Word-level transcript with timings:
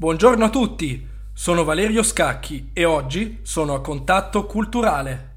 Buongiorno 0.00 0.46
a 0.46 0.48
tutti, 0.48 1.06
sono 1.34 1.62
Valerio 1.62 2.02
Scacchi 2.02 2.70
e 2.72 2.86
oggi 2.86 3.40
sono 3.42 3.74
a 3.74 3.82
Contatto 3.82 4.46
Culturale. 4.46 5.29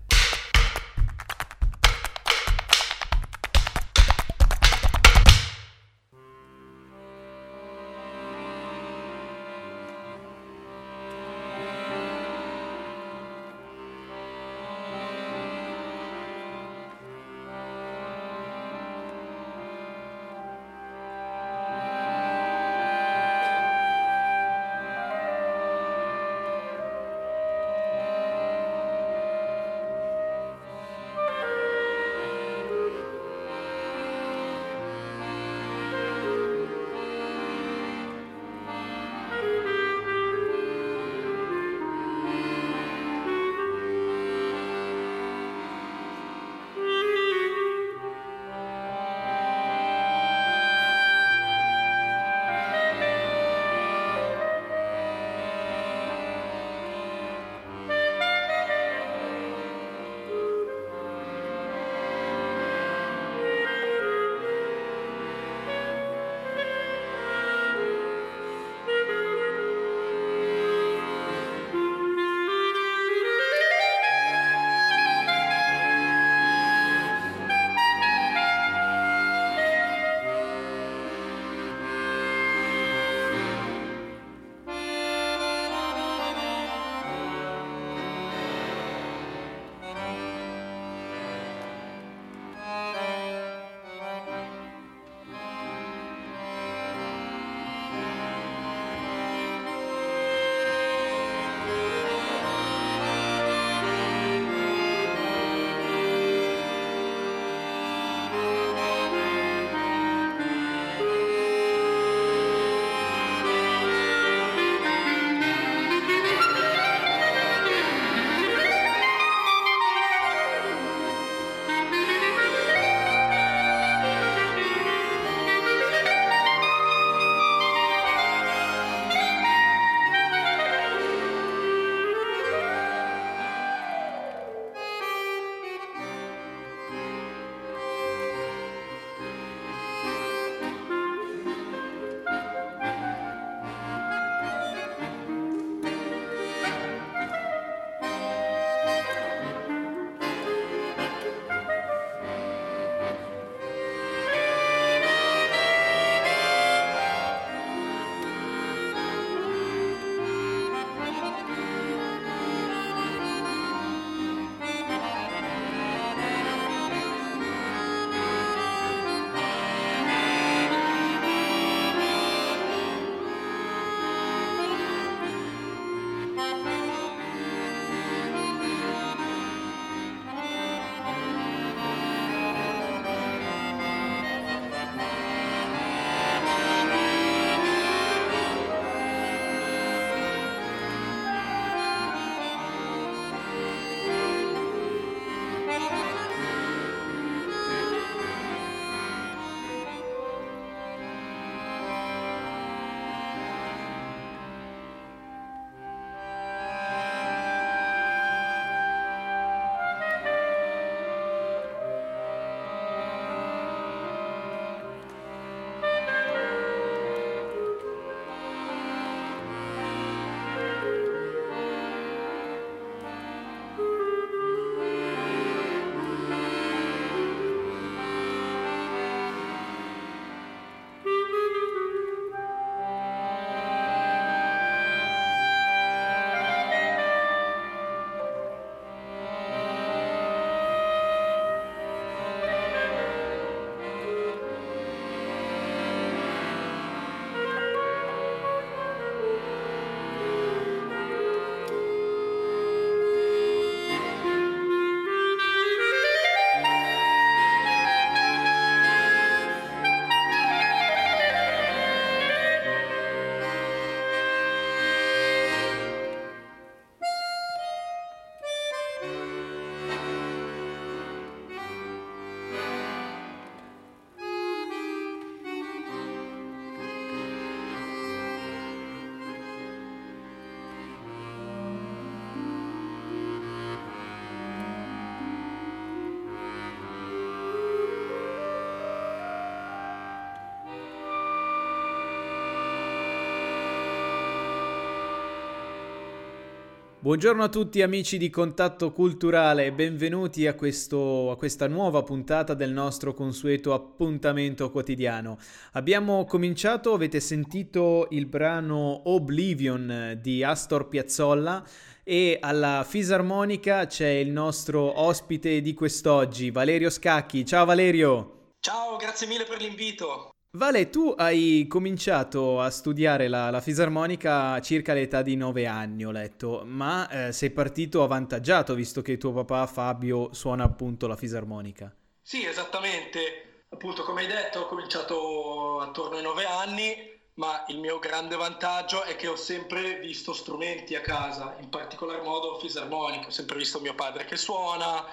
Buongiorno 297.04 297.44
a 297.44 297.50
tutti 297.50 297.82
amici 297.82 298.18
di 298.18 298.30
Contatto 298.30 298.94
Culturale 298.94 299.66
e 299.66 299.74
benvenuti 299.74 300.48
a, 300.48 300.54
questo, 300.54 301.32
a, 301.32 301.36
questa 301.36 301.68
nuova 301.68 302.02
puntata 302.02 302.54
del 302.54 302.72
nostro 302.72 303.14
consueto 303.14 303.74
appuntamento 303.74 304.72
quotidiano. 304.72 305.38
Abbiamo 305.74 306.24
cominciato, 306.24 306.94
avete 306.94 307.20
sentito 307.20 308.08
il 308.12 308.26
brano 308.26 309.02
Oblivion 309.10 310.18
di 310.22 310.46
Astor 310.46 310.88
Piazzolla 310.88 311.68
e 312.06 312.38
alla 312.40 312.86
fisarmonica 312.88 313.86
c'è 313.86 314.08
il 314.08 314.32
nostro 314.32 315.02
ospite 315.02 315.60
di 315.60 315.74
quest'oggi, 315.74 316.52
Valerio 316.52 316.90
Scacchi. 316.90 317.46
Ciao 317.46 317.66
Valerio! 317.66 318.52
Ciao, 318.62 318.96
grazie 318.96 319.28
mille 319.28 319.44
per 319.44 319.60
l'invito. 319.60 320.33
Vale, 320.56 320.92
tu 320.92 321.12
hai 321.18 321.66
cominciato 321.68 322.62
a 322.62 322.70
studiare 322.70 323.28
la, 323.28 323.50
la 323.50 323.60
fisarmonica 323.60 324.62
circa 324.62 324.94
l'età 324.94 325.24
di 325.24 325.36
9 325.36 325.66
anni, 325.66 326.06
ho 326.06 326.12
letto, 326.12 326.62
ma 326.64 327.10
eh, 327.10 327.32
sei 327.32 327.50
partito 327.50 328.04
avvantaggiato 328.04 328.76
visto 328.76 329.02
che 329.02 329.18
tuo 329.18 329.34
papà 329.34 329.66
Fabio 329.66 330.32
suona 330.32 330.64
appunto 330.64 331.08
la 331.08 331.16
fisarmonica. 331.16 331.92
Sì, 332.22 332.46
esattamente. 332.46 333.64
Appunto, 333.70 334.04
come 334.04 334.22
hai 334.22 334.28
detto, 334.28 334.60
ho 334.60 334.68
cominciato 334.68 335.80
attorno 335.80 336.18
ai 336.18 336.22
9 336.22 336.46
anni, 336.46 336.96
ma 337.36 337.64
il 337.70 337.80
mio 337.80 337.98
grande 337.98 338.36
vantaggio 338.36 339.02
è 339.02 339.16
che 339.16 339.26
ho 339.26 339.36
sempre 339.36 340.02
visto 340.02 340.34
strumenti 340.34 340.94
a 340.94 341.02
casa, 341.02 341.58
in 341.62 341.70
particolar 341.70 342.22
modo 342.22 342.60
fisarmonica. 342.60 343.26
Ho 343.26 343.32
sempre 343.32 343.58
visto 343.58 343.80
mio 343.80 343.96
padre 343.96 344.26
che 344.26 344.38
suona 344.38 345.04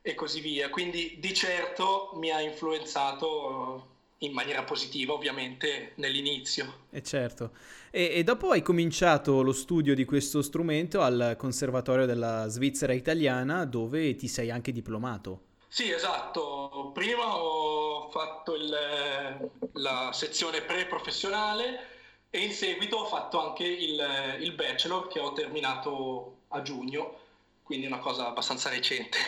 e 0.00 0.16
così 0.16 0.40
via. 0.40 0.70
Quindi 0.70 1.18
di 1.20 1.32
certo 1.32 2.10
mi 2.14 2.32
ha 2.32 2.40
influenzato 2.40 3.90
in 4.22 4.32
maniera 4.32 4.62
positiva 4.62 5.12
ovviamente 5.12 5.92
nell'inizio. 5.96 6.86
E 6.90 7.02
certo. 7.02 7.52
E, 7.90 8.10
e, 8.14 8.24
dopo 8.24 8.50
hai 8.50 8.62
cominciato 8.62 9.42
lo 9.42 9.52
studio 9.52 9.94
di 9.94 10.04
questo 10.04 10.42
strumento 10.42 11.00
al 11.00 11.34
Conservatorio 11.36 12.06
della 12.06 12.46
Svizzera 12.48 12.92
Italiana 12.92 13.64
dove 13.64 14.14
ti 14.16 14.28
sei 14.28 14.50
anche 14.50 14.72
diplomato. 14.72 15.50
Sì, 15.68 15.90
esatto. 15.90 16.90
Prima 16.92 17.36
ho 17.36 18.10
fatto 18.10 18.54
il, 18.54 19.50
la 19.72 20.10
sezione 20.12 20.60
pre-professionale 20.62 21.88
e 22.30 22.40
in 22.40 22.52
seguito 22.52 22.96
ho 22.96 23.06
fatto 23.06 23.40
anche 23.40 23.64
il, 23.64 24.00
il 24.40 24.52
bachelor 24.52 25.08
che 25.08 25.18
ho 25.18 25.32
terminato 25.32 26.36
a 26.48 26.62
giugno, 26.62 27.18
quindi 27.62 27.86
una 27.86 27.98
cosa 27.98 28.28
abbastanza 28.28 28.68
recente. 28.68 29.18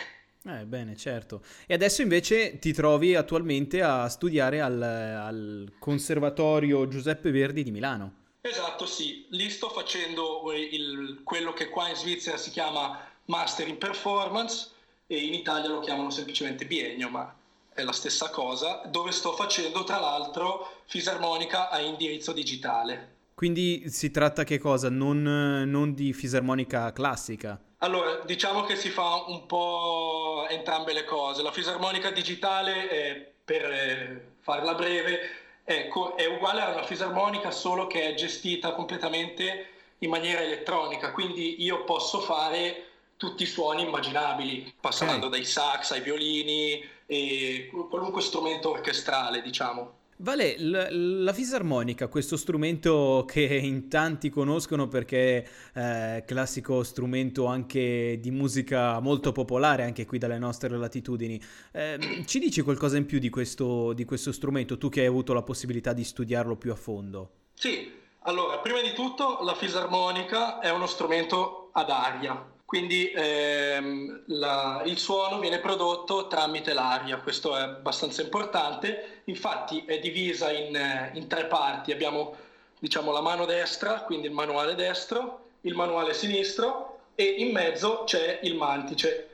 Eh, 0.47 0.65
bene, 0.65 0.95
certo. 0.95 1.41
E 1.65 1.73
adesso 1.73 2.03
invece 2.03 2.59
ti 2.59 2.71
trovi 2.71 3.15
attualmente 3.15 3.81
a 3.81 4.07
studiare 4.07 4.61
al, 4.61 4.79
al, 4.81 5.73
Conservatorio 5.79 6.87
Giuseppe 6.87 7.31
Verdi 7.31 7.63
di 7.63 7.71
Milano. 7.71 8.23
Esatto, 8.41 8.85
sì. 8.85 9.25
Lì 9.29 9.49
sto 9.49 9.69
facendo 9.69 10.43
il, 10.53 11.21
quello 11.23 11.51
che 11.51 11.69
qua 11.69 11.89
in 11.89 11.95
Svizzera 11.95 12.37
si 12.37 12.51
chiama 12.51 12.99
Master 13.25 13.67
in 13.67 13.79
Performance 13.79 14.69
e 15.07 15.17
in 15.17 15.33
Italia 15.33 15.69
lo 15.69 15.79
chiamano 15.79 16.11
semplicemente 16.11 16.67
biennio, 16.67 17.09
ma 17.09 17.35
è 17.73 17.81
la 17.81 17.91
stessa 17.91 18.29
cosa, 18.29 18.83
dove 18.85 19.11
sto 19.11 19.33
facendo 19.33 19.83
tra 19.83 19.99
l'altro 19.99 20.81
fisarmonica 20.85 21.69
a 21.69 21.79
indirizzo 21.79 22.33
digitale. 22.33 23.13
Quindi 23.33 23.89
si 23.89 24.11
tratta 24.11 24.43
che 24.43 24.59
cosa? 24.59 24.89
Non, 24.89 25.23
non 25.23 25.95
di 25.95 26.13
fisarmonica 26.13 26.93
classica? 26.93 27.59
Allora, 27.79 28.21
diciamo 28.25 28.63
che 28.63 28.75
si 28.75 28.89
fa 28.89 29.25
un 29.27 29.45
po' 29.45 30.45
entrambe 30.49 30.93
le 30.93 31.03
cose. 31.03 31.41
La 31.41 31.51
fisarmonica 31.51 32.09
digitale, 32.11 32.87
è, 32.89 33.31
per 33.43 33.65
eh, 33.65 34.21
farla 34.41 34.73
breve, 34.73 35.19
è, 35.63 35.89
è 36.15 36.25
uguale 36.25 36.61
a 36.61 36.71
una 36.71 36.83
fisarmonica 36.83 37.51
solo 37.51 37.87
che 37.87 38.09
è 38.09 38.13
gestita 38.13 38.73
completamente 38.73 39.69
in 39.99 40.09
maniera 40.09 40.41
elettronica, 40.41 41.11
quindi 41.11 41.63
io 41.63 41.83
posso 41.83 42.19
fare 42.19 42.85
tutti 43.17 43.43
i 43.43 43.47
suoni 43.47 43.83
immaginabili, 43.83 44.73
passando 44.79 45.27
okay. 45.27 45.39
dai 45.39 45.45
sax 45.45 45.91
ai 45.91 46.01
violini 46.01 46.83
e 47.05 47.69
qualunque 47.89 48.21
strumento 48.21 48.69
orchestrale, 48.69 49.41
diciamo. 49.41 50.03
Vale, 50.17 50.57
l- 50.57 51.23
la 51.23 51.33
fisarmonica, 51.33 52.07
questo 52.07 52.37
strumento 52.37 53.25
che 53.27 53.41
in 53.61 53.89
tanti 53.89 54.29
conoscono 54.29 54.87
perché 54.87 55.45
è 55.73 56.23
classico 56.25 56.83
strumento 56.83 57.45
anche 57.47 58.17
di 58.21 58.31
musica 58.31 58.99
molto 59.01 59.33
popolare 59.33 59.83
anche 59.83 60.05
qui 60.05 60.17
dalle 60.17 60.39
nostre 60.39 60.69
latitudini, 60.77 61.41
eh, 61.71 62.23
ci 62.25 62.39
dici 62.39 62.61
qualcosa 62.61 62.95
in 62.95 63.05
più 63.05 63.19
di 63.19 63.29
questo, 63.29 63.91
di 63.91 64.05
questo 64.05 64.31
strumento, 64.31 64.77
tu 64.77 64.87
che 64.87 65.01
hai 65.01 65.07
avuto 65.07 65.33
la 65.33 65.43
possibilità 65.43 65.91
di 65.91 66.05
studiarlo 66.05 66.55
più 66.55 66.71
a 66.71 66.75
fondo? 66.75 67.31
Sì, 67.53 67.91
allora, 68.21 68.59
prima 68.59 68.81
di 68.81 68.93
tutto 68.93 69.39
la 69.41 69.53
fisarmonica 69.53 70.59
è 70.59 70.71
uno 70.71 70.87
strumento 70.87 71.69
ad 71.73 71.89
aria, 71.89 72.53
quindi 72.65 73.11
ehm, 73.15 74.23
la, 74.27 74.81
il 74.85 74.97
suono 74.97 75.39
viene 75.39 75.59
prodotto 75.59 76.27
tramite 76.27 76.73
l'aria, 76.73 77.17
questo 77.17 77.55
è 77.55 77.61
abbastanza 77.61 78.23
importante, 78.23 79.21
infatti 79.25 79.83
è 79.85 79.99
divisa 79.99 80.51
in, 80.51 80.75
in 81.13 81.27
tre 81.27 81.45
parti, 81.45 81.91
abbiamo 81.91 82.35
diciamo, 82.79 83.11
la 83.11 83.21
mano 83.21 83.45
destra, 83.45 84.01
quindi 84.01 84.27
il 84.27 84.33
manuale 84.33 84.75
destro, 84.75 85.49
il 85.61 85.75
manuale 85.75 86.13
sinistro 86.13 86.99
e 87.15 87.23
in 87.23 87.51
mezzo 87.51 88.03
c'è 88.05 88.39
il 88.43 88.55
mantice 88.55 89.29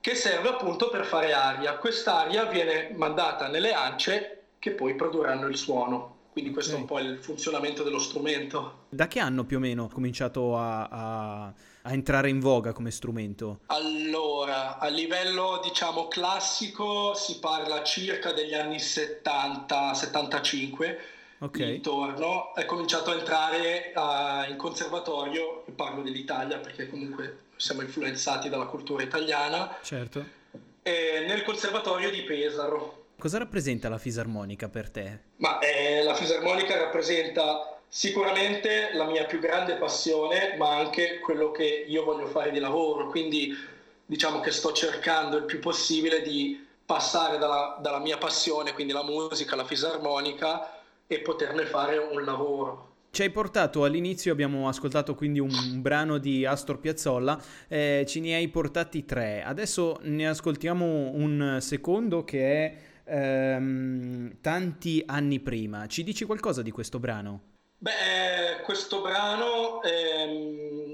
che 0.00 0.14
serve 0.14 0.48
appunto 0.48 0.88
per 0.88 1.04
fare 1.04 1.32
aria. 1.32 1.76
Quest'aria 1.76 2.44
viene 2.46 2.92
mandata 2.96 3.48
nelle 3.48 3.72
ance 3.72 4.42
che 4.58 4.70
poi 4.70 4.94
produrranno 4.94 5.46
il 5.46 5.56
suono. 5.56 6.16
Quindi 6.32 6.52
questo 6.52 6.76
okay. 6.76 6.84
è 6.84 6.88
un 6.88 6.88
po' 6.88 7.00
il 7.00 7.18
funzionamento 7.18 7.82
dello 7.82 7.98
strumento. 7.98 8.84
Da 8.88 9.08
che 9.08 9.18
anno 9.18 9.44
più 9.44 9.56
o 9.56 9.60
meno 9.60 9.84
ho 9.84 9.88
cominciato 9.88 10.56
a, 10.56 10.84
a 10.84 11.52
a 11.88 11.92
entrare 11.92 12.28
in 12.28 12.38
voga 12.38 12.74
come 12.74 12.90
strumento? 12.90 13.60
Allora, 13.66 14.78
a 14.78 14.88
livello 14.88 15.58
diciamo 15.64 16.08
classico 16.08 17.14
si 17.14 17.38
parla 17.38 17.82
circa 17.82 18.32
degli 18.32 18.52
anni 18.52 18.76
70-75. 18.76 20.96
Ok. 21.38 21.60
Intorno 21.60 22.54
è 22.54 22.66
cominciato 22.66 23.10
a 23.10 23.14
entrare 23.14 23.94
uh, 23.94 24.50
in 24.50 24.58
conservatorio, 24.58 25.64
parlo 25.74 26.02
dell'Italia 26.02 26.58
perché 26.58 26.90
comunque 26.90 27.44
siamo 27.56 27.80
influenzati 27.80 28.50
dalla 28.50 28.66
cultura 28.66 29.02
italiana. 29.02 29.78
Certo. 29.82 30.22
nel 30.82 31.42
conservatorio 31.42 32.10
di 32.10 32.20
Pesaro. 32.22 33.06
Cosa 33.18 33.38
rappresenta 33.38 33.88
la 33.88 33.98
fisarmonica 33.98 34.68
per 34.68 34.90
te? 34.90 35.20
Ma 35.36 35.58
eh, 35.58 36.02
la 36.02 36.14
fisarmonica 36.14 36.76
rappresenta 36.76 37.77
Sicuramente 37.90 38.90
la 38.92 39.06
mia 39.06 39.24
più 39.24 39.38
grande 39.38 39.76
passione, 39.76 40.56
ma 40.58 40.76
anche 40.76 41.20
quello 41.20 41.50
che 41.50 41.84
io 41.88 42.04
voglio 42.04 42.26
fare 42.26 42.50
di 42.50 42.58
lavoro, 42.58 43.08
quindi 43.08 43.56
diciamo 44.04 44.40
che 44.40 44.50
sto 44.50 44.72
cercando 44.72 45.38
il 45.38 45.44
più 45.44 45.58
possibile 45.58 46.20
di 46.20 46.66
passare 46.84 47.38
dalla, 47.38 47.78
dalla 47.80 47.98
mia 47.98 48.18
passione, 48.18 48.72
quindi 48.74 48.92
la 48.92 49.04
musica, 49.04 49.56
la 49.56 49.64
fisarmonica, 49.64 50.70
e 51.06 51.20
poterne 51.20 51.64
fare 51.64 51.96
un 51.96 52.22
lavoro. 52.24 52.86
Ci 53.10 53.22
hai 53.22 53.30
portato 53.30 53.84
all'inizio, 53.84 54.32
abbiamo 54.32 54.68
ascoltato 54.68 55.14
quindi 55.14 55.38
un 55.38 55.80
brano 55.80 56.18
di 56.18 56.44
Astor 56.44 56.78
Piazzolla, 56.78 57.40
eh, 57.66 58.04
ce 58.06 58.20
ne 58.20 58.34
hai 58.34 58.48
portati 58.48 59.06
tre, 59.06 59.42
adesso 59.42 59.98
ne 60.02 60.28
ascoltiamo 60.28 61.12
un 61.14 61.56
secondo 61.60 62.22
che 62.24 62.66
è 62.66 62.76
ehm, 63.04 64.36
Tanti 64.42 65.02
anni 65.06 65.40
prima. 65.40 65.86
Ci 65.86 66.04
dici 66.04 66.26
qualcosa 66.26 66.60
di 66.60 66.70
questo 66.70 66.98
brano? 66.98 67.47
Beh, 67.80 68.60
questo 68.64 69.00
brano 69.00 69.80
ehm, 69.82 70.90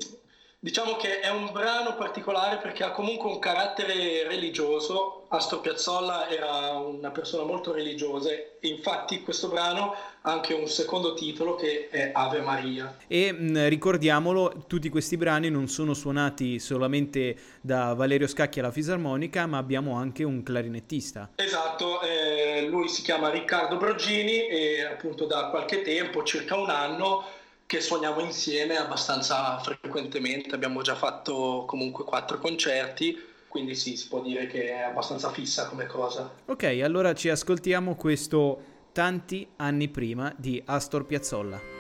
diciamo 0.65 0.97
che 0.97 1.21
è 1.21 1.29
un 1.29 1.51
brano 1.53 1.95
particolare 1.95 2.57
perché 2.57 2.85
ha 2.85 2.91
comunque 2.91 3.29
un 3.29 3.39
carattere 3.39 4.27
religioso. 4.27 5.27
Astor 5.29 5.61
Piazzolla 5.61 6.27
era 6.31 6.71
una 6.79 7.11
persona 7.11 7.45
molto 7.45 7.71
religiosa 7.71 8.31
e 8.31 8.57
infatti 8.61 9.21
questo 9.21 9.49
brano 9.49 9.95
anche 10.23 10.55
un 10.55 10.67
secondo 10.67 11.13
titolo 11.13 11.55
che 11.55 11.91
è 11.91 12.13
Ave 12.15 12.41
Maria. 12.41 12.97
E 13.07 13.31
mh, 13.31 13.69
ricordiamolo, 13.69 14.65
tutti 14.67 14.89
questi 14.89 15.19
brani 15.19 15.51
non 15.51 15.69
sono 15.69 15.93
suonati 15.93 16.59
solamente 16.59 17.37
da 17.61 17.93
Valerio 17.93 18.27
Scacchi 18.27 18.61
alla 18.61 18.71
fisarmonica, 18.71 19.45
ma 19.45 19.59
abbiamo 19.59 19.97
anche 19.97 20.25
un 20.25 20.43
clarinettista. 20.43 21.29
Esatto, 21.37 22.01
eh, 22.01 22.67
lui 22.71 22.89
si 22.89 23.03
chiama 23.03 23.29
Riccardo 23.29 23.77
Brogini 23.77 24.47
e 24.47 24.83
appunto 24.83 25.27
da 25.27 25.49
qualche 25.51 25.83
tempo, 25.83 26.23
circa 26.23 26.57
un 26.57 26.71
anno, 26.71 27.43
che 27.67 27.81
suoniamo 27.81 28.21
insieme 28.21 28.77
abbastanza 28.77 29.59
frequentemente, 29.59 30.55
abbiamo 30.55 30.83
già 30.83 30.95
fatto 30.95 31.65
comunque 31.67 32.05
quattro 32.05 32.39
concerti, 32.39 33.19
quindi 33.49 33.75
sì, 33.75 33.97
si 33.97 34.09
può 34.09 34.21
dire 34.21 34.47
che 34.47 34.71
è 34.71 34.83
abbastanza 34.83 35.31
fissa 35.31 35.67
come 35.69 35.87
cosa. 35.87 36.31
Ok, 36.47 36.81
allora 36.83 37.15
ci 37.15 37.29
ascoltiamo 37.29 37.95
questo 37.95 38.73
tanti 38.93 39.47
anni 39.57 39.89
prima 39.89 40.33
di 40.37 40.63
Astor 40.65 41.07
Piazzolla. 41.07 41.74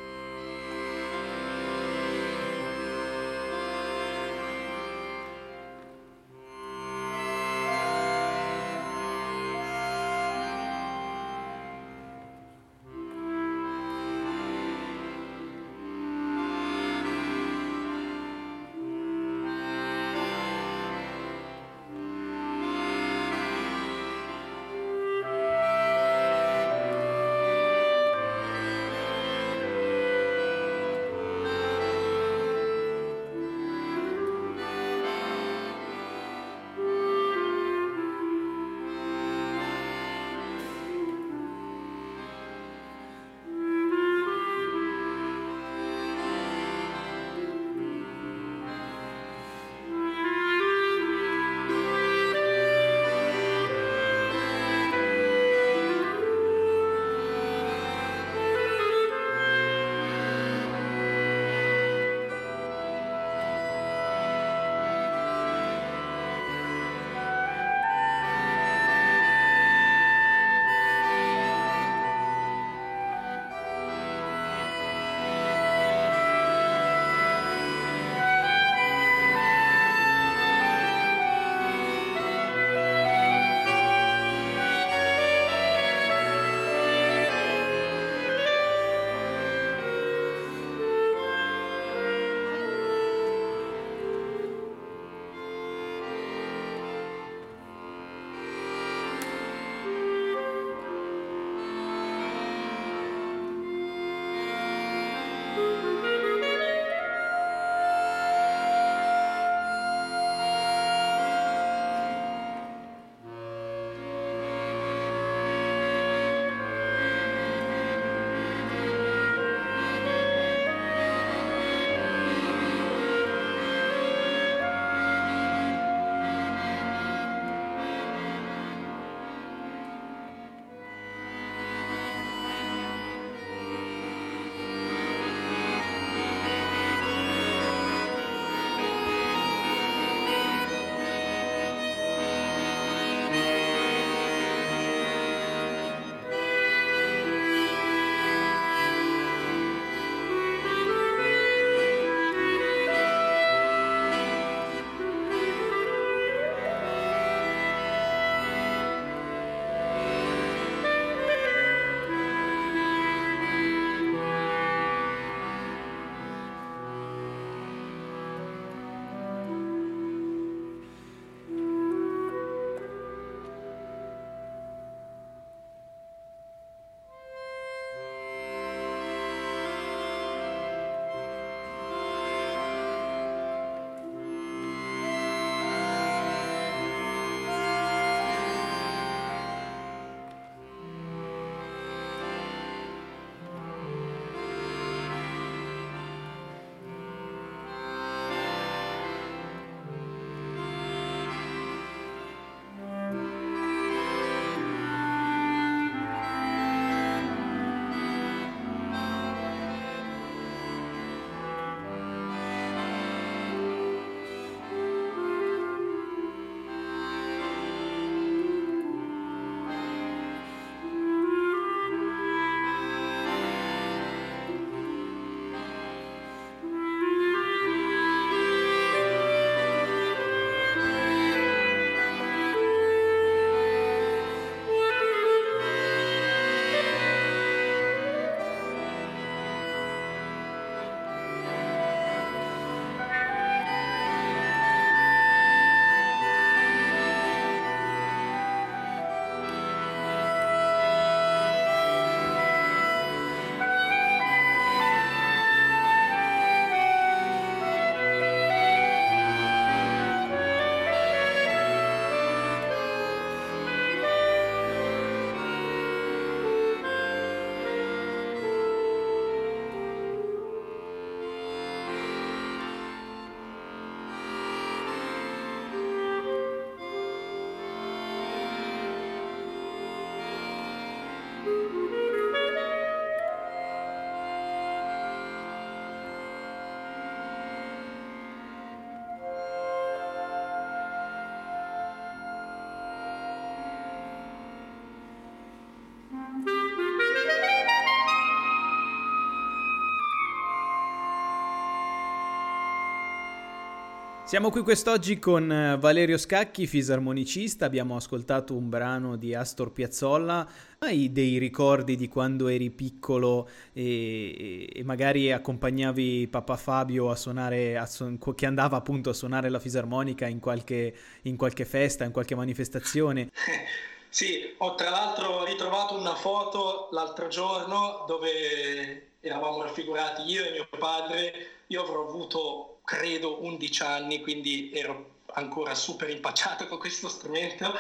Siamo 304.26 304.49
qui 304.49 304.62
quest'oggi 304.62 305.19
con 305.19 305.52
eh, 305.52 305.76
Valerio 305.76 306.16
Scacchi, 306.16 306.66
fisarmonicista, 306.66 307.66
abbiamo 307.66 307.95
ascoltato 307.95 308.57
un 308.57 308.71
brano 308.71 309.16
di 309.16 309.35
Astor 309.35 309.71
Piazzolla. 309.71 310.49
Hai 310.78 311.12
dei 311.12 311.37
ricordi 311.37 311.95
di 311.95 312.09
quando 312.09 312.49
eri 312.49 312.71
piccolo 312.71 313.47
e, 313.75 314.66
e 314.75 314.83
magari 314.83 315.31
accompagnavi 315.31 316.26
papà 316.28 316.57
Fabio 316.57 317.11
a 317.11 317.16
suonare, 317.16 317.76
a 317.76 317.85
su- 317.85 318.19
che 318.35 318.47
andava 318.47 318.78
appunto 318.78 319.11
a 319.11 319.12
suonare 319.12 319.50
la 319.50 319.61
fisarmonica 319.61 320.26
in 320.26 320.40
qualche, 320.40 320.97
in 321.23 321.37
qualche 321.37 321.66
festa, 321.66 322.04
in 322.04 322.11
qualche 322.11 322.35
manifestazione? 322.35 323.31
Sì, 324.14 324.54
ho 324.59 324.76
tra 324.76 324.90
l'altro 324.90 325.45
ritrovato 325.45 325.99
una 325.99 326.14
foto 326.14 326.87
l'altro 326.93 327.26
giorno 327.26 328.04
dove 328.07 329.09
eravamo 329.19 329.62
raffigurati 329.62 330.23
io 330.23 330.45
e 330.45 330.52
mio 330.52 330.69
padre. 330.78 331.33
Io 331.66 331.83
avrò 331.83 332.07
avuto 332.07 332.74
credo 332.85 333.43
11 333.43 333.83
anni, 333.83 334.21
quindi 334.21 334.71
ero 334.73 335.12
ancora 335.35 335.75
super 335.75 336.11
impacciato 336.11 336.67
con 336.67 336.79
questo 336.79 337.09
strumento 337.09 337.73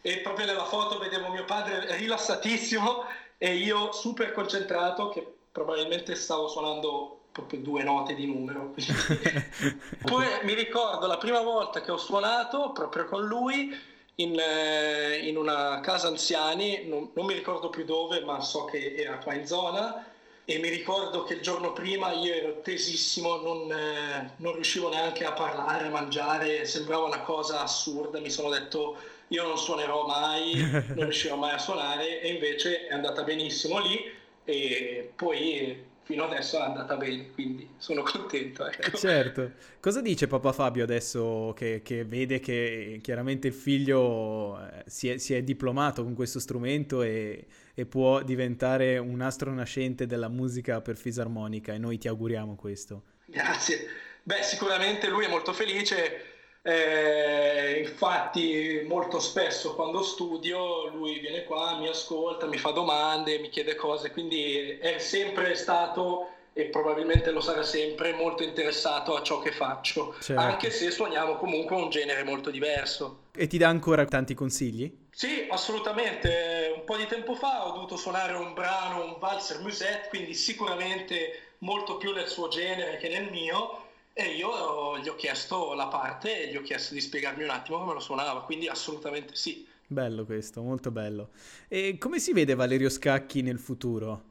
e 0.00 0.18
proprio 0.18 0.46
nella 0.46 0.64
foto 0.64 0.98
vedevo 0.98 1.28
mio 1.30 1.44
padre 1.44 1.96
rilassatissimo 1.96 3.04
e 3.38 3.56
io 3.56 3.92
super 3.92 4.32
concentrato 4.32 5.08
che 5.08 5.26
probabilmente 5.50 6.14
stavo 6.14 6.48
suonando 6.48 7.20
proprio 7.32 7.60
due 7.60 7.82
note 7.82 8.14
di 8.14 8.26
numero. 8.26 8.74
Poi 10.04 10.26
mi 10.42 10.54
ricordo 10.54 11.06
la 11.06 11.18
prima 11.18 11.40
volta 11.40 11.80
che 11.80 11.90
ho 11.90 11.96
suonato 11.96 12.70
proprio 12.72 13.06
con 13.06 13.26
lui 13.26 13.76
in, 14.16 14.38
eh, 14.38 15.26
in 15.26 15.36
una 15.36 15.80
casa 15.80 16.06
anziani, 16.06 16.86
non, 16.86 17.10
non 17.12 17.26
mi 17.26 17.34
ricordo 17.34 17.70
più 17.70 17.84
dove, 17.84 18.20
ma 18.20 18.40
so 18.40 18.66
che 18.66 18.94
era 18.94 19.18
qua 19.18 19.34
in 19.34 19.46
zona 19.46 20.13
e 20.46 20.58
mi 20.58 20.68
ricordo 20.68 21.22
che 21.22 21.34
il 21.34 21.40
giorno 21.40 21.72
prima 21.72 22.12
io 22.12 22.34
ero 22.34 22.60
tesissimo, 22.60 23.36
non, 23.36 23.72
eh, 23.72 24.32
non, 24.36 24.52
riuscivo 24.52 24.90
neanche 24.90 25.24
a 25.24 25.32
parlare, 25.32 25.86
a 25.86 25.90
mangiare, 25.90 26.66
sembrava 26.66 27.04
una 27.06 27.20
cosa 27.20 27.60
assurda, 27.60 28.20
mi 28.20 28.30
sono 28.30 28.50
detto 28.50 28.96
io 29.28 29.42
non 29.46 29.56
suonerò 29.56 30.06
mai, 30.06 30.54
non 30.94 31.04
riuscirò 31.04 31.36
mai 31.36 31.52
a 31.52 31.58
suonare 31.58 32.20
e 32.20 32.28
invece 32.28 32.86
è 32.86 32.92
andata 32.92 33.22
benissimo 33.22 33.78
lì 33.78 34.12
e 34.44 35.10
poi 35.16 35.92
fino 36.04 36.24
adesso 36.24 36.58
è 36.58 36.62
andata 36.62 36.96
bene, 36.96 37.32
quindi 37.32 37.68
sono 37.76 38.02
contento. 38.02 38.64
Ecco. 38.66 38.96
Certo. 38.96 39.52
Cosa 39.80 40.00
dice 40.00 40.26
papà 40.26 40.52
Fabio 40.52 40.84
adesso 40.84 41.52
che, 41.56 41.82
che 41.82 42.04
vede 42.04 42.40
che 42.40 43.00
chiaramente 43.02 43.48
il 43.48 43.54
figlio 43.54 44.58
eh, 44.60 44.84
si 44.86 45.08
è, 45.08 45.18
si 45.18 45.34
è 45.34 45.42
diplomato 45.42 46.04
con 46.04 46.14
questo 46.14 46.38
strumento 46.38 47.02
e 47.02 47.46
e 47.74 47.86
può 47.86 48.22
diventare 48.22 48.98
un 48.98 49.20
astro 49.20 49.52
nascente 49.52 50.06
della 50.06 50.28
musica 50.28 50.80
per 50.80 50.96
fisarmonica 50.96 51.74
e 51.74 51.78
noi 51.78 51.98
ti 51.98 52.06
auguriamo 52.06 52.54
questo. 52.54 53.02
Grazie. 53.26 53.88
Beh, 54.22 54.42
sicuramente 54.42 55.08
lui 55.08 55.24
è 55.24 55.28
molto 55.28 55.52
felice. 55.52 56.33
Eh, 56.66 57.84
infatti 57.86 58.82
molto 58.86 59.20
spesso 59.20 59.74
quando 59.74 60.02
studio 60.02 60.88
lui 60.88 61.18
viene 61.18 61.44
qua, 61.44 61.76
mi 61.76 61.88
ascolta, 61.88 62.46
mi 62.46 62.56
fa 62.56 62.70
domande, 62.70 63.38
mi 63.38 63.50
chiede 63.50 63.74
cose, 63.74 64.10
quindi 64.10 64.78
è 64.80 64.98
sempre 64.98 65.56
stato 65.56 66.28
e 66.54 66.64
probabilmente 66.66 67.32
lo 67.32 67.42
sarà 67.42 67.62
sempre 67.64 68.14
molto 68.14 68.42
interessato 68.42 69.14
a 69.14 69.22
ciò 69.22 69.40
che 69.40 69.52
faccio, 69.52 70.14
certo. 70.20 70.40
anche 70.40 70.70
se 70.70 70.90
suoniamo 70.90 71.36
comunque 71.36 71.76
un 71.76 71.90
genere 71.90 72.22
molto 72.22 72.50
diverso. 72.50 73.24
E 73.36 73.46
ti 73.46 73.58
dà 73.58 73.68
ancora 73.68 74.06
tanti 74.06 74.32
consigli? 74.32 74.90
Sì, 75.10 75.46
assolutamente. 75.50 76.72
Un 76.76 76.84
po' 76.84 76.96
di 76.96 77.06
tempo 77.06 77.34
fa 77.34 77.66
ho 77.66 77.72
dovuto 77.72 77.96
suonare 77.96 78.34
un 78.34 78.54
brano, 78.54 79.04
un 79.04 79.16
valzer 79.18 79.60
musette, 79.60 80.08
quindi 80.08 80.32
sicuramente 80.32 81.56
molto 81.58 81.98
più 81.98 82.12
nel 82.12 82.28
suo 82.28 82.48
genere 82.48 82.96
che 82.96 83.08
nel 83.08 83.30
mio. 83.30 83.82
E 84.16 84.36
io 84.36 84.96
gli 84.98 85.08
ho 85.08 85.16
chiesto 85.16 85.74
la 85.74 85.88
parte 85.88 86.42
e 86.42 86.52
gli 86.52 86.56
ho 86.56 86.62
chiesto 86.62 86.94
di 86.94 87.00
spiegarmi 87.00 87.42
un 87.42 87.50
attimo 87.50 87.78
come 87.78 87.94
lo 87.94 88.00
suonava, 88.00 88.44
quindi 88.44 88.68
assolutamente 88.68 89.34
sì. 89.34 89.66
Bello 89.86 90.24
questo, 90.24 90.62
molto 90.62 90.92
bello. 90.92 91.30
E 91.66 91.98
come 91.98 92.20
si 92.20 92.32
vede 92.32 92.54
Valerio 92.54 92.88
Scacchi 92.88 93.42
nel 93.42 93.58
futuro? 93.58 94.22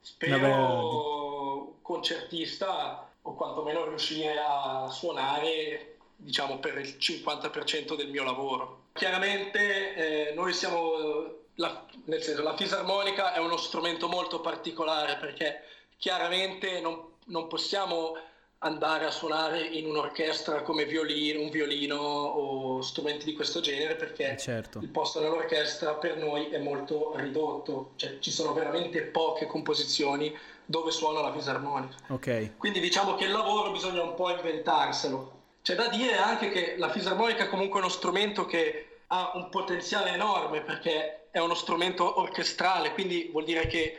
Spero 0.00 0.38
Vabbè. 0.38 1.72
concertista 1.82 3.08
o 3.22 3.34
quantomeno 3.34 3.88
riuscire 3.88 4.34
a 4.44 4.88
suonare 4.90 5.98
diciamo 6.16 6.58
per 6.58 6.76
il 6.78 6.96
50% 6.98 7.96
del 7.96 8.10
mio 8.10 8.24
lavoro. 8.24 8.86
Chiaramente 8.92 9.94
eh, 10.30 10.34
noi 10.34 10.52
siamo, 10.52 11.44
la, 11.54 11.86
nel 12.06 12.22
senso 12.22 12.42
la 12.42 12.56
fisarmonica 12.56 13.34
è 13.34 13.38
uno 13.38 13.56
strumento 13.56 14.08
molto 14.08 14.40
particolare 14.40 15.16
perché 15.16 15.62
chiaramente 15.96 16.80
non, 16.80 17.12
non 17.26 17.46
possiamo 17.46 18.16
andare 18.64 19.04
a 19.04 19.10
suonare 19.10 19.60
in 19.60 19.86
un'orchestra 19.86 20.62
come 20.62 20.86
violino, 20.86 21.40
un 21.40 21.50
violino 21.50 21.96
o 21.96 22.80
strumenti 22.80 23.26
di 23.26 23.34
questo 23.34 23.60
genere 23.60 23.94
perché 23.94 24.32
eh, 24.32 24.36
certo. 24.38 24.78
il 24.78 24.88
posto 24.88 25.20
nell'orchestra 25.20 25.94
per 25.94 26.16
noi 26.16 26.48
è 26.48 26.58
molto 26.58 27.12
ridotto, 27.16 27.92
cioè 27.96 28.18
ci 28.20 28.30
sono 28.30 28.54
veramente 28.54 29.02
poche 29.02 29.46
composizioni 29.46 30.34
dove 30.64 30.90
suona 30.90 31.20
la 31.20 31.32
fisarmonica. 31.32 31.94
Okay. 32.08 32.54
Quindi 32.56 32.80
diciamo 32.80 33.14
che 33.16 33.24
il 33.24 33.32
lavoro 33.32 33.70
bisogna 33.70 34.02
un 34.02 34.14
po' 34.14 34.30
inventarselo. 34.30 35.32
C'è 35.62 35.74
da 35.74 35.88
dire 35.88 36.16
anche 36.16 36.48
che 36.50 36.76
la 36.78 36.90
fisarmonica 36.90 37.44
è 37.44 37.48
comunque 37.48 37.80
uno 37.80 37.90
strumento 37.90 38.46
che 38.46 39.00
ha 39.08 39.32
un 39.34 39.50
potenziale 39.50 40.12
enorme 40.12 40.62
perché 40.62 41.28
è 41.30 41.38
uno 41.38 41.54
strumento 41.54 42.18
orchestrale, 42.18 42.92
quindi 42.92 43.28
vuol 43.30 43.44
dire 43.44 43.66
che 43.66 43.98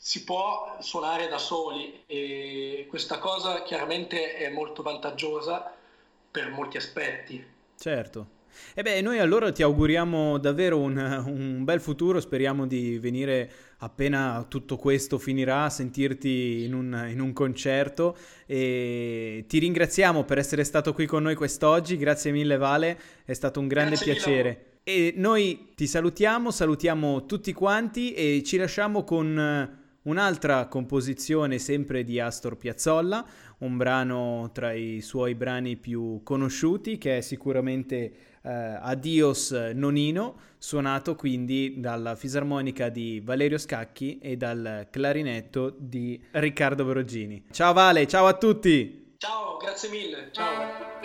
si 0.00 0.22
può 0.22 0.76
suonare 0.78 1.26
da 1.28 1.38
soli 1.38 2.04
e 2.06 2.86
questa 2.88 3.18
cosa 3.18 3.62
chiaramente 3.64 4.36
è 4.36 4.48
molto 4.48 4.82
vantaggiosa 4.82 5.74
per 6.30 6.50
molti 6.50 6.76
aspetti. 6.76 7.44
Certo. 7.76 8.36
E 8.74 8.82
beh, 8.82 9.00
noi 9.02 9.18
allora 9.18 9.52
ti 9.52 9.62
auguriamo 9.62 10.38
davvero 10.38 10.78
un, 10.78 10.96
un, 11.26 11.64
bel 11.64 11.80
futuro, 11.80 12.20
speriamo 12.20 12.66
di 12.66 12.98
venire 12.98 13.50
appena 13.78 14.44
tutto 14.48 14.76
questo 14.76 15.18
finirà 15.18 15.64
a 15.64 15.70
sentirti 15.70 16.64
in 16.64 16.74
un, 16.74 17.06
in 17.08 17.20
un, 17.20 17.32
concerto 17.32 18.16
e 18.46 19.44
ti 19.46 19.58
ringraziamo 19.58 20.24
per 20.24 20.38
essere 20.38 20.64
stato 20.64 20.92
qui 20.92 21.06
con 21.06 21.22
noi 21.22 21.34
quest'oggi, 21.34 21.96
grazie 21.96 22.32
mille 22.32 22.56
Vale, 22.56 22.98
è 23.24 23.32
stato 23.32 23.60
un 23.60 23.68
grande 23.68 23.94
grazie 23.94 24.12
piacere. 24.12 24.48
Mille. 24.48 24.66
E 24.82 25.12
noi 25.16 25.72
ti 25.74 25.86
salutiamo, 25.86 26.50
salutiamo 26.50 27.26
tutti 27.26 27.52
quanti 27.52 28.14
e 28.14 28.42
ci 28.44 28.56
lasciamo 28.56 29.04
con 29.04 29.86
Un'altra 30.08 30.66
composizione 30.68 31.58
sempre 31.58 32.02
di 32.02 32.18
Astor 32.18 32.56
Piazzolla, 32.56 33.22
un 33.58 33.76
brano 33.76 34.48
tra 34.54 34.72
i 34.72 35.02
suoi 35.02 35.34
brani 35.34 35.76
più 35.76 36.22
conosciuti 36.22 36.96
che 36.96 37.18
è 37.18 37.20
sicuramente 37.20 38.12
eh, 38.42 38.50
Adios 38.50 39.50
Nonino, 39.50 40.36
suonato 40.56 41.14
quindi 41.14 41.74
dalla 41.78 42.16
fisarmonica 42.16 42.88
di 42.88 43.20
Valerio 43.22 43.58
Scacchi 43.58 44.18
e 44.18 44.38
dal 44.38 44.86
clarinetto 44.90 45.74
di 45.76 46.18
Riccardo 46.30 46.86
Verogini. 46.86 47.44
Ciao 47.50 47.74
Vale, 47.74 48.06
ciao 48.06 48.26
a 48.26 48.32
tutti! 48.32 49.14
Ciao, 49.18 49.58
grazie 49.58 49.90
mille, 49.90 50.30
ciao! 50.32 50.96